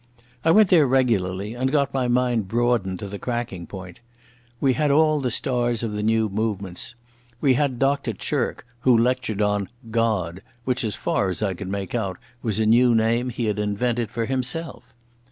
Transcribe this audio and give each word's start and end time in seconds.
I 0.43 0.49
went 0.49 0.69
there 0.69 0.87
regularly 0.87 1.53
and 1.53 1.71
got 1.71 1.93
my 1.93 2.07
mind 2.07 2.47
broadened 2.47 2.97
to 3.07 3.19
cracking 3.19 3.67
point. 3.67 3.99
We 4.59 4.73
had 4.73 4.89
all 4.89 5.19
the 5.19 5.29
stars 5.29 5.83
of 5.83 5.91
the 5.91 6.01
New 6.01 6.27
Movements. 6.27 6.95
We 7.39 7.53
had 7.53 7.77
Doctor 7.77 8.13
Chirk, 8.13 8.65
who 8.79 8.97
lectured 8.97 9.43
on 9.43 9.67
"God", 9.91 10.41
which, 10.65 10.83
as 10.83 10.95
far 10.95 11.29
as 11.29 11.43
I 11.43 11.53
could 11.53 11.69
make 11.69 11.93
out, 11.93 12.17
was 12.41 12.57
a 12.57 12.65
new 12.65 12.95
name 12.95 13.29
he 13.29 13.45
had 13.45 13.59
invented 13.59 14.09
for 14.09 14.25
himself. 14.25 14.85